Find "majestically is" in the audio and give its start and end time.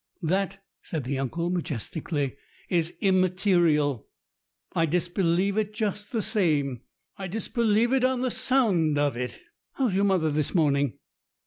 1.51-2.95